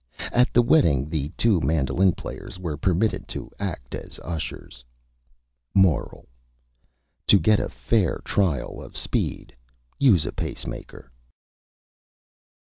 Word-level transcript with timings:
At 0.31 0.51
the 0.51 0.63
Wedding 0.63 1.09
the 1.09 1.29
two 1.37 1.59
Mandolin 1.61 2.13
Players 2.13 2.57
were 2.57 2.75
permitted 2.75 3.27
to 3.27 3.51
act 3.59 3.93
as 3.93 4.17
Ushers. 4.23 4.83
MORAL: 5.75 6.27
_To 7.27 7.39
get 7.39 7.59
a 7.59 7.69
fair 7.69 8.19
Trial 8.25 8.81
of 8.81 8.97
Speed, 8.97 9.55
use 9.99 10.25
a 10.25 10.31
Pace 10.31 10.65
Maker. 10.65 11.11